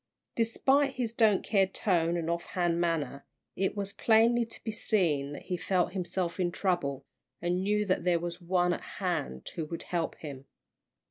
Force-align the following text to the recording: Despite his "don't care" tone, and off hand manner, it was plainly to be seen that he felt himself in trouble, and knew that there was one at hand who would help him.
Despite 0.33 0.93
his 0.93 1.13
"don't 1.13 1.43
care" 1.43 1.67
tone, 1.67 2.17
and 2.17 2.27
off 2.27 2.47
hand 2.47 2.81
manner, 2.81 3.23
it 3.55 3.77
was 3.77 3.93
plainly 3.93 4.47
to 4.47 4.63
be 4.63 4.71
seen 4.71 5.31
that 5.33 5.43
he 5.43 5.57
felt 5.57 5.93
himself 5.93 6.39
in 6.39 6.51
trouble, 6.51 7.05
and 7.39 7.61
knew 7.61 7.85
that 7.85 8.03
there 8.03 8.17
was 8.19 8.41
one 8.41 8.73
at 8.73 8.81
hand 8.81 9.47
who 9.49 9.65
would 9.65 9.83
help 9.83 10.15
him. 10.15 10.45